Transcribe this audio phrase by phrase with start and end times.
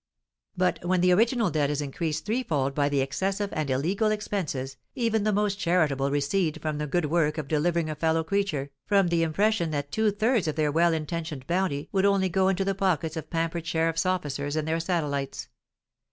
[0.57, 5.23] But when the original debt is increased threefold by the excessive and illegal expenses, even
[5.25, 9.21] the most charitable recede from the good work of delivering a fellow creature, from the
[9.21, 13.15] impression that two thirds of their well intentioned bounty would only go into the pockets
[13.15, 15.49] of pampered sheriffs' officers and their satellites.